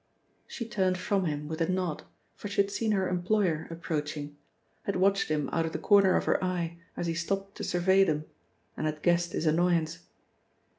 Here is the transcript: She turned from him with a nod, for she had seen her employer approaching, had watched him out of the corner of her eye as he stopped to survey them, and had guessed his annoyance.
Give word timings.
She 0.47 0.67
turned 0.67 0.97
from 0.97 1.25
him 1.25 1.47
with 1.47 1.61
a 1.61 1.69
nod, 1.69 2.05
for 2.33 2.47
she 2.47 2.59
had 2.63 2.71
seen 2.71 2.91
her 2.93 3.07
employer 3.07 3.67
approaching, 3.69 4.35
had 4.85 4.95
watched 4.95 5.29
him 5.29 5.47
out 5.53 5.67
of 5.67 5.73
the 5.73 5.77
corner 5.77 6.15
of 6.15 6.25
her 6.25 6.43
eye 6.43 6.79
as 6.97 7.05
he 7.05 7.13
stopped 7.13 7.53
to 7.57 7.63
survey 7.63 8.03
them, 8.03 8.25
and 8.75 8.87
had 8.87 9.03
guessed 9.03 9.33
his 9.33 9.45
annoyance. 9.45 9.99